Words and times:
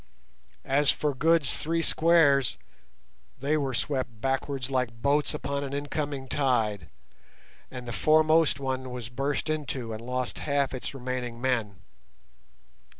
As 0.65 0.89
for 0.89 1.13
Good's 1.13 1.55
three 1.57 1.83
squares, 1.83 2.57
they 3.39 3.55
were 3.55 3.75
swept 3.75 4.19
backwards 4.19 4.71
like 4.71 4.99
boats 4.99 5.35
upon 5.35 5.63
an 5.63 5.73
incoming 5.73 6.27
tide, 6.27 6.89
and 7.69 7.87
the 7.87 7.93
foremost 7.93 8.59
one 8.59 8.89
was 8.89 9.09
burst 9.09 9.47
into 9.47 9.93
and 9.93 10.01
lost 10.03 10.39
half 10.39 10.73
its 10.73 10.95
remaining 10.95 11.39
men. 11.39 11.81